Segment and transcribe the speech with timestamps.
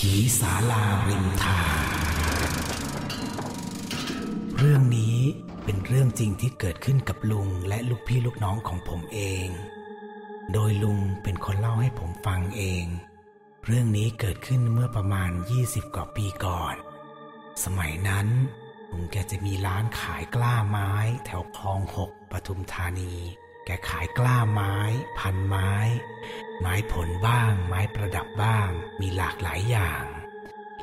[0.00, 1.84] ผีสาลาริมทาง
[4.58, 5.18] เรื่องนี้
[5.64, 9.48] เป็นเรื่องจริงที่เกิดขึ้นกับลุงและลูกพี่ลูกน้องของผมเอง
[10.52, 12.84] โดยลุงเป็นคนเล่าให้ผมฟังเอง
[13.66, 15.30] เรื่องนี้เกิดขึ้นเมื่อประมาณ
[15.62, 16.74] 20 กว่าปีก่อน
[17.64, 18.26] สมัยนั้น
[18.90, 20.92] ลุงแกจะมีร้านขายกล้าไม้
[21.26, 23.14] แถวคลองหกปทุมธานี
[23.66, 24.76] แกขายกล้าไม้
[25.18, 25.72] พันไม้
[26.60, 28.68] ไม้ผลบ้าง ไม้ประดับบ้าง
[29.00, 30.04] มีหลากหลายอย่าง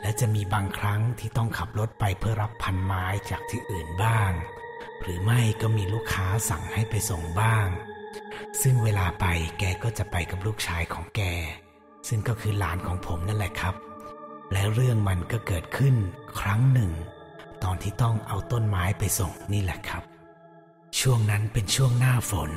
[0.01, 4.31] และจะมีบางครั้งที่ต้องขับรถไปเพื่อรับพันไม้จากที่อื่นบ้าง
[5.01, 7.67] หรือไม่ก็มีลูกค้าสั่งให้ไปส่งบ้าง
[8.61, 9.25] ซึ่งเวลาไป
[9.59, 11.21] แกก็จะไปกับลูกชายของแก
[12.07, 13.75] ซึ่งก็คือหลานของผมนั่นแหละครับ
[14.51, 15.95] และเรื่องมันก็เกิดขึ้น
[16.39, 16.91] ครั้งหนึ่ง
[17.63, 20.03] ตอนที่ต้องเอาต้นไม้ไปส่งนี่แหละครับ
[21.07, 22.51] ช่วงนั้นเป็นช่วงหน้าฝน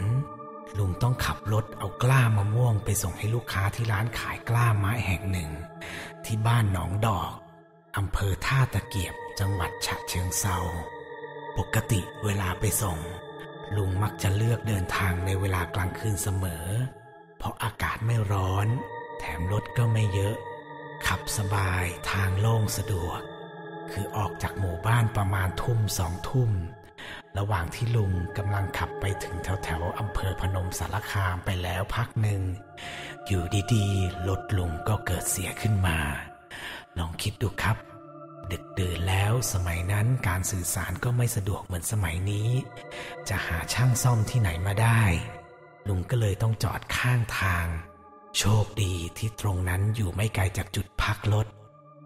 [0.78, 5.50] ลุงต้องขับรถเอากล้ามะม่วงไปส่งให้ลูกค้าที่ร้านขายกล้าไม้แห่งหนึ่ง
[6.24, 7.32] ที่บ้านหนองดอก
[7.96, 10.58] อำเภอท่าตะเกียบจังหวัดฉะเชิงเซา
[11.58, 12.98] ปกติเวลาไปส่ง
[13.76, 16.66] ลุงมักจะเลือกเดินทางในเวลากลางคืนเสมอ
[17.38, 18.66] เพราะอากาศไม่ร้อน
[19.18, 20.36] แถมรถก็ไม่เยอะ
[21.06, 23.20] ขับสบายทางโล่งสะดวก
[23.90, 26.52] คือออกจากหมู่บ้านประมาณทุ่มสองทุ่ม
[27.38, 32.42] ระหว่างที่ลุงกำลังขับไปถึงแถวแถวอำเภอพนมสารคามไปแล้วพักหนึ่ง
[33.26, 33.42] อยู่
[33.74, 35.98] ดีๆรถลุงก็เกิดเสียขึ้นมา
[36.98, 37.76] ลองคิดดูครับ
[38.50, 42.48] ดึกดื่นแล้วสมัยนั้นการสื่อสารก็ไม่สะดวกเหมือนสมัยนี้
[43.28, 45.02] จะหาช่างซ่อมที่ไหนมาได้
[45.88, 47.66] ลุงก็เลยต้องจอดข้างทาง
[48.38, 51.46] โชคดีที่ตรงนั้นอยู่ไม่ไกลจากจุดพักรถ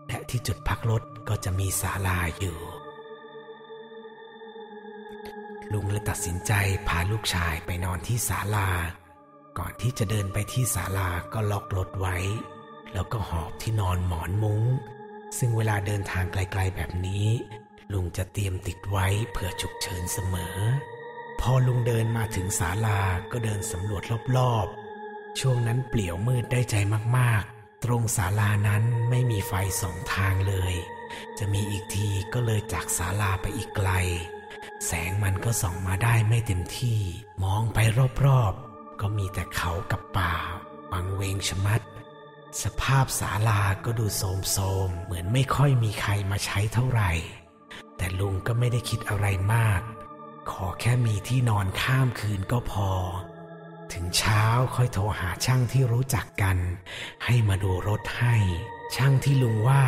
[0.08, 2.58] และที่จุดพักรถก็จะมีศาลาอยู่
[5.72, 6.52] ลุงเลยตัดสินใจ
[6.88, 8.70] พาลูกชายไปนอนที่ศาลา
[9.58, 12.16] ก่อนที่จะเดินไปที่ศาลาก็ล็อกรถไว้
[12.94, 14.62] แล้วก็หอบที่นอนหมอนมุง้ง
[15.38, 17.26] ซึ่งเวลาเดินทางไกลๆแบบนี้
[17.92, 20.56] ลุงจะเตรียมติดไว้เผื่อฉุกเฉินเสมอ
[21.40, 23.00] พอลุงเดินมาถึงศาลา
[23.32, 24.02] ก็เดินสำรวจ
[24.36, 26.76] รอบๆ ช่วงนั้นเปลี่ยวมืดได้ใจ
[27.18, 29.52] มากๆ ตรงศาลานั้นไม่มีไฟ
[29.82, 30.74] สองทางเลย
[31.38, 33.90] จะมีอีกทีก็เลยจากศาลาไปอีกไกล
[34.86, 37.00] แสงมันก็ส่องมาได้ไม่เต็มที่
[37.44, 37.78] มองไป
[38.26, 40.34] รอบๆ ก็มีแต่เขากับป่า
[40.92, 41.82] วังเวงชะมัด
[42.62, 44.22] สภาพศาลาก็ดูโท
[44.58, 47.10] รมๆ เหมือนไม่ค่อยมีใครมาใช้เท่าไหร่
[47.96, 49.80] แต่ลุงก็ไม่ได้คิดอะไรมาก
[50.50, 52.90] ขอแค่มีที่นอนข้ามคืนก็พอ
[53.92, 54.44] ถึงเช้า
[54.76, 56.58] ค่อยโทรหาช่างที่รู้จักกัน
[57.24, 58.36] ให้มาดูรถให้
[58.96, 59.84] ช่างที่ลุงว่า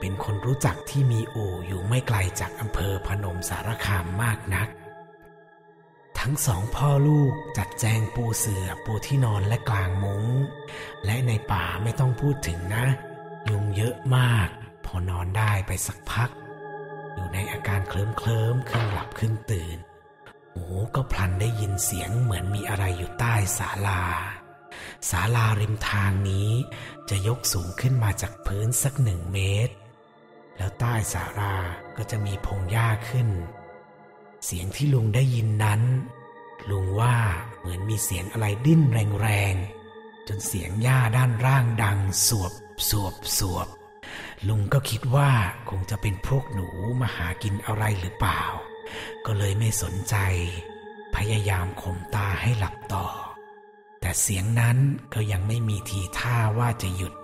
[0.00, 4.68] เป็นคนรู้จักที่มีอู่อยู่ไม่ไกลจากอำเภอพนมสารคามมากนัก
[6.18, 10.24] ทั้งสองพ่อลูกจัดแจงปูเสือปูที่นอนและกลางมุง้ง
[11.04, 12.86] และในป่าไม่ต้องพูดถึงนะ
[13.48, 14.48] ยุงเยอะมาก
[14.84, 16.30] พอนอนได้ไปสักพัก
[17.14, 19.78] อยู่ในอาการเคลิ้มเคลิ้มๆครึ่งหลับครึ่งตื่น
[20.54, 24.02] หูก็พลันได้ยินเสียงเหมือนมีอะไรอยู่ใต้ศาลา
[25.10, 26.50] ศาลาริมทางนี้
[27.10, 29.74] จะยกสูงขึ้นมาจากพื้นสักหนึ่งเมตร
[30.58, 31.54] แล้วใต้ศาลา
[31.96, 33.28] ก็จะมีพงหญ้าขึ้น
[34.44, 35.82] เสียงที่ลุงได้ยินนั้น
[36.70, 37.16] ลุงว่า
[37.58, 38.82] เหมือนมีเสียงอะไรดิ้น
[39.20, 42.52] แรงๆ จนเสียงหญ้าด้านล่างดังสวบ
[42.88, 43.68] สวบสวบ
[44.48, 45.30] ลุงก็คิดว่า
[45.70, 46.68] คงจะเป็นพวกหนู
[47.00, 48.42] มาหากินอะไรหรือเปล่า
[49.26, 50.16] ก็เลยไม่สนใจ
[51.16, 53.06] พยายามข่มตาให้หลับต่อ
[54.00, 54.78] แต่เสียงนั้น
[55.14, 57.14] ก็ยังไม่มีทีท่าว่าจะหยุด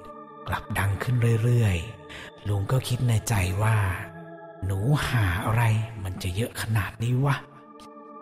[0.48, 3.78] กลับดังขึ้นเรื่อยๆ ลุงก็คิดในใจว่า
[4.64, 4.78] หนู
[5.08, 5.62] หาอะไร
[6.02, 7.36] มันจะเยอะขนาดนี้วะ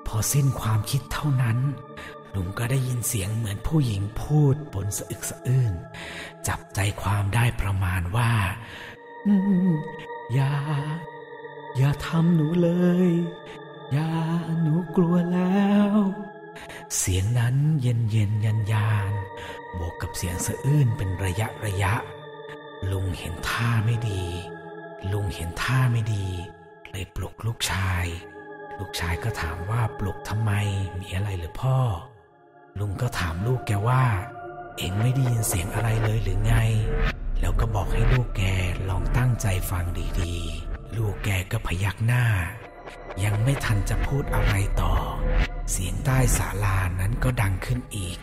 [0.06, 1.58] พอสิ้นความคิดเท่านั้น
[2.34, 5.72] ลุงก็ได้ยินเสียงเหมือนผู้หญิงพูดบนสะอึกสะอื้น
[6.48, 8.32] จับใจความได้ประมาณว่า
[10.34, 10.52] อย่า
[11.76, 12.70] อย่าทำหนูเล
[13.08, 13.10] ย
[13.92, 14.10] อย่า
[14.60, 15.92] หนูกลัวแล้ว
[16.98, 19.12] เสียงนั้นเย็นเย็นยันยาน
[20.02, 21.94] กับเสียงสะอื้นเป็นระยะระยะ
[22.92, 24.24] ลุงเห็นท่าไม่ดี
[25.12, 26.26] ลุงเห็นท่าไม่ดี
[26.90, 28.04] เลยปลุกลูกชาย
[28.78, 30.52] ลูกชายก็ถามว่าปลุกทำไม
[31.00, 31.78] มีอะไรหรือพ่อ
[32.78, 34.04] ลุงก็ถามลูกแกว่า
[34.78, 36.54] เอ็งไม่ได้ยินเสียงอะไรเลยหรือไง
[37.40, 38.42] แล้วก็บอกให้ลูกแก
[38.88, 39.84] ลองตั้งใจฟัง
[40.20, 42.24] ดีๆ ลูกแกก็พยักหน้า
[43.24, 44.94] ยังไม่ทันจะพูดอะไรต่อ
[45.70, 48.18] เสียงใต้ศาลานั้นก็ดังขึ้นอีก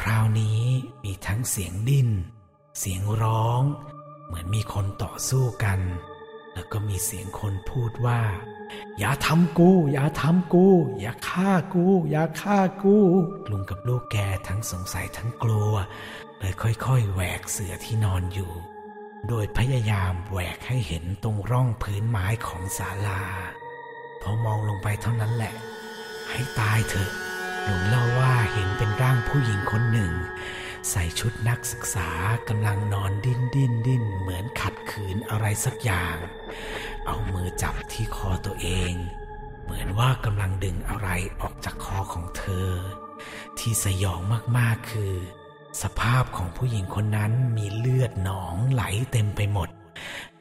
[0.00, 0.62] คราวนี้
[1.04, 2.10] มีทั้งเสียงดิ้น
[2.78, 3.62] เสียงร้อง
[4.26, 5.80] เหมือนมีคนต่อสู้กัน
[6.54, 8.22] แล้วก็มีเสียงคนพูดว่า
[8.98, 10.66] อย่าทำกู อย่าทำกู
[11.00, 12.96] อย่าฆ่ากู อย่าฆ่ากู
[13.50, 14.16] ลุงกับลูกแก
[14.48, 15.72] ทั้งสงสัยทั้งกลัว
[16.38, 18.52] เลยค่อยๆแหวกเสือที่นอนอยู่
[19.28, 23.22] โดยพยายามแหวกให้เห็นตรงร่องพื้นไม้ของศาลา
[24.22, 25.54] พอมองลงไปเท่านั้นแหละ
[26.30, 27.12] ให้ตายเถอะ
[27.68, 30.12] ลุงเล่าว่าเห็นเป็นร่างผู้หญิงคนหนึ่ง
[30.90, 32.08] ใส่ชุดนักศึกษา
[32.48, 36.16] กำลังนอนดิ้นดิ้นดิ้นเหมือนขัดขืนอะไรสักอย่าง
[37.06, 38.94] เอามือจับที่คอตัวเอง
[39.62, 41.08] เหมือนว่ากำลังดึงอะไร
[41.40, 42.70] ออกจากคอของเธอ
[43.58, 44.20] ที่สยอง
[44.58, 45.14] มากๆคือ
[45.82, 48.82] สภาพของผู้หญิงคนนั้นมีเลือดหนองไหล
[49.12, 49.68] เต็มไปหมด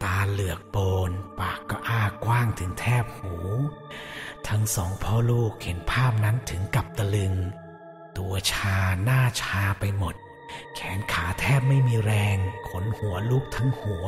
[0.03, 0.77] ตาเหลือกโป
[1.09, 3.35] น ปากก็อ้ากว้างถึงแทบหู
[4.49, 7.33] ทั้งสองพ่อลูกเห็นภาพนั้นถึงกับตะลึง
[8.17, 10.15] ตัวชาหน้าชาไปหมด
[10.75, 14.05] แขนขาแทบไม่มีแรง ขนหัวลุกทั้งหัว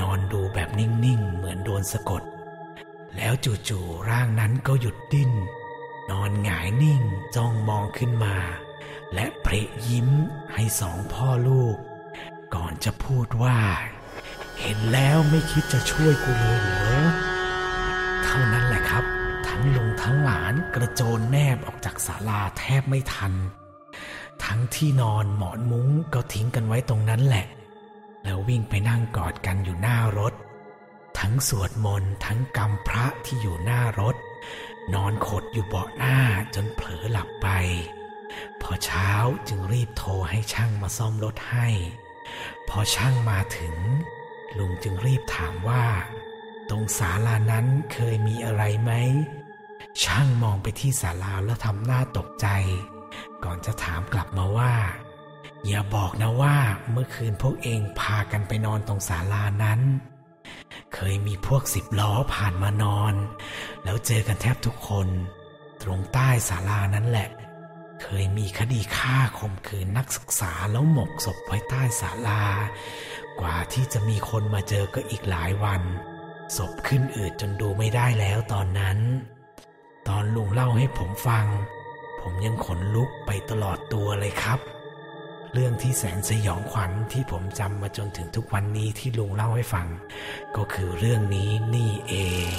[0.00, 2.22] นอนดูแบบนิ่งๆ เหมือนโดนสะกด
[3.16, 3.32] แล้ว
[3.68, 5.32] จู่ๆร่างนั้นก็หยุดดิ้น
[6.10, 7.02] นอนหงายนิ่ง
[7.36, 8.36] จ้องมองขึ้นมา
[9.14, 10.08] และเพระยิ้ม
[10.54, 11.76] ให้สองพ่อลูก
[12.54, 13.58] ก่อนจะพูดว่า
[14.60, 17.15] เห็นแล้วไม่คิดจะช่วยกูเลยเหรอ
[20.08, 23.32] ทั้งหลานกระโจนแนบออกจากศาลาแทบไม่ทัน
[24.44, 27.46] ทั้งที่นอนหมอนมุ้งก็ทิ้งกันไว้ตรงนั้นแหละ
[28.22, 30.34] แล้ววิ่งไปนั่งกอดกันอยู่หน้ารถ
[31.18, 34.16] ทั้งสวดมนต์ทั้งกำพระที่อยู่หน้ารถ
[34.94, 36.16] นอนขดอยู่เบาะหน้า
[36.54, 37.48] จนเผลอหลับไป
[38.60, 39.10] พอเช้า
[39.48, 41.68] จึงรีบโทรให้ช่างมาซ่อมรถให้
[42.68, 43.76] พอช่างมาถึง
[44.58, 45.84] ลุงจึงรีบถามว่า
[46.70, 48.92] ตรงศาลานั้นเคยมีอะไรไหม
[50.02, 52.46] ช่างมองไปที่ศาลาแล้วทำหน้าตกใจ
[53.44, 54.74] ก่อนจะถามกลับมาว่า
[55.66, 56.56] อย่าบอกนะว่า
[56.90, 59.80] เมื่อคืนพวกเองพากันไปนอนตรงศาลานั้น
[60.94, 63.14] เคยมีพวกสิบล้อผ่านมานอน
[63.84, 65.08] แล้วเจอกันแทบทุกคน
[65.82, 67.28] ตรงใต้ศาลานั้นแหละ
[68.02, 72.44] เคยมีคดีฆ่าข่มขืนนักศึกษาแล้วหมกศพไว้ใต้ศาลา
[73.40, 75.82] กว่าที่จะมีคนมาเจอก็อีกหลายวัน
[76.56, 78.98] ศพขึ้นอืดจนดูไม่ได้แล้วตอนนั้น
[80.08, 81.46] ตอนลุงเล่าให้ผมฟัง
[82.20, 84.60] ผมยังขนลุกไปตลอดตัวเลยครับ
[85.52, 89.86] เรื่องที่แสนสยองขวัญที่ผมจำมาจนถึงทุกวันนี้ที่ลุงเล่าให้ฟัง
[90.56, 92.14] ก็คือเรื่องนี้นี่เอ
[92.54, 92.56] ง